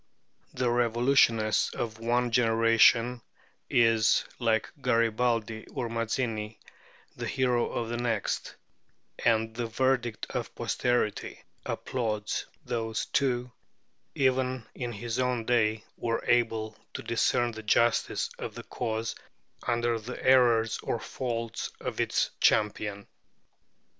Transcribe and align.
The 0.55 0.71
revolutionist 0.71 1.75
of 1.75 1.99
one 1.99 2.31
generation 2.31 3.21
is, 3.69 4.25
like 4.39 4.71
Garibaldi 4.81 5.67
or 5.67 5.89
Mazzini, 5.89 6.57
the 7.15 7.27
hero 7.27 7.69
of 7.71 7.89
the 7.89 7.97
next; 7.97 8.55
and 9.23 9.53
the 9.55 9.67
verdict 9.67 10.25
of 10.31 10.55
posterity 10.55 11.43
applauds 11.67 12.47
those 12.65 13.05
who, 13.15 13.51
even 14.15 14.65
in 14.73 14.91
his 14.91 15.19
own 15.19 15.45
day, 15.45 15.83
were 15.97 16.25
able 16.25 16.75
to 16.95 17.03
discern 17.03 17.51
the 17.51 17.61
justice 17.61 18.31
of 18.39 18.55
the 18.55 18.63
cause 18.63 19.13
under 19.67 19.99
the 19.99 20.19
errors 20.25 20.79
or 20.81 20.99
faults 20.99 21.69
of 21.79 21.99
its 22.01 22.31
champion. 22.39 23.05